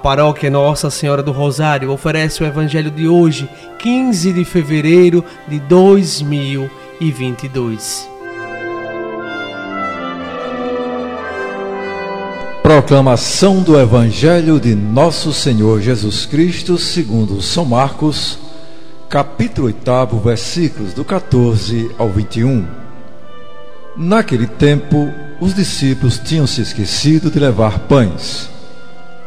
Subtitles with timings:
[0.00, 8.10] paróquia Nossa Senhora do Rosário oferece o Evangelho de hoje, 15 de fevereiro de 2022.
[12.62, 18.38] Proclamação do Evangelho de Nosso Senhor Jesus Cristo, segundo São Marcos,
[19.08, 22.64] capítulo 8, versículos do 14 ao 21.
[23.96, 28.49] Naquele tempo, os discípulos tinham se esquecido de levar pães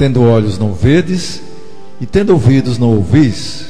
[0.00, 1.42] Tendo olhos não vedes,
[2.00, 3.66] e tendo ouvidos não ouvis.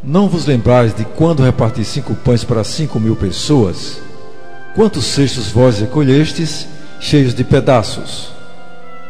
[0.00, 4.00] Não vos lembrais de quando reparti cinco pães para cinco mil pessoas?
[4.76, 6.68] Quantos cestos vós recolhestes,
[7.00, 8.28] cheios de pedaços?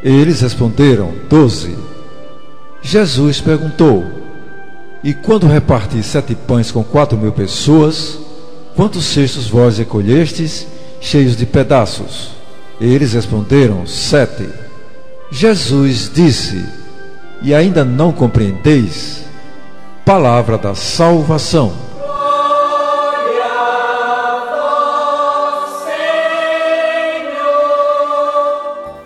[0.02, 1.76] Eles responderam: Doze.
[2.80, 4.02] Jesus perguntou:
[5.04, 8.18] E quando reparti sete pães com quatro mil pessoas,
[8.74, 10.66] quantos cestos vós recolhestes,
[11.02, 12.30] cheios de pedaços?
[12.80, 14.69] Eles responderam: Sete.
[15.30, 16.68] Jesus disse:
[17.40, 19.24] E ainda não compreendeis?
[20.04, 21.72] Palavra da salvação.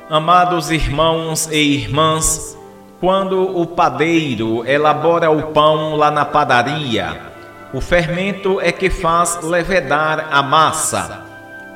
[0.08, 2.56] Amados irmãos e irmãs,
[3.00, 7.20] quando o padeiro elabora o pão lá na padaria,
[7.72, 11.22] o fermento é que faz levedar a massa.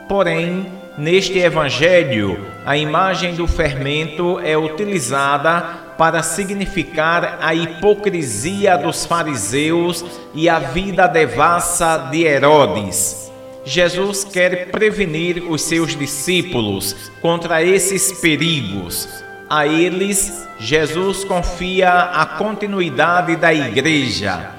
[0.08, 5.60] Porém, Neste evangelho, a imagem do fermento é utilizada
[5.96, 13.30] para significar a hipocrisia dos fariseus e a vida devassa de Herodes.
[13.64, 19.08] Jesus quer prevenir os seus discípulos contra esses perigos.
[19.48, 24.50] A eles, Jesus confia a continuidade da igreja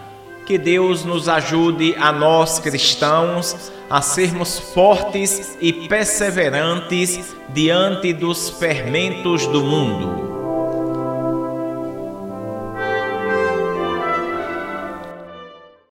[0.45, 9.47] que Deus nos ajude a nós cristãos a sermos fortes e perseverantes diante dos fermentos
[9.47, 10.28] do mundo.